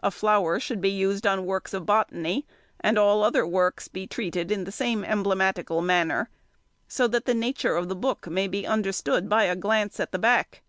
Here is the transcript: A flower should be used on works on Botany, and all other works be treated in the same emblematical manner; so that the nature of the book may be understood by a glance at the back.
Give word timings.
A 0.00 0.10
flower 0.10 0.58
should 0.58 0.80
be 0.80 0.88
used 0.90 1.24
on 1.24 1.46
works 1.46 1.72
on 1.74 1.84
Botany, 1.84 2.44
and 2.80 2.98
all 2.98 3.22
other 3.22 3.46
works 3.46 3.86
be 3.86 4.04
treated 4.04 4.50
in 4.50 4.64
the 4.64 4.72
same 4.72 5.04
emblematical 5.04 5.80
manner; 5.80 6.28
so 6.88 7.06
that 7.06 7.24
the 7.24 7.34
nature 7.34 7.76
of 7.76 7.88
the 7.88 7.94
book 7.94 8.26
may 8.26 8.48
be 8.48 8.66
understood 8.66 9.28
by 9.28 9.44
a 9.44 9.54
glance 9.54 10.00
at 10.00 10.10
the 10.10 10.18
back. 10.18 10.62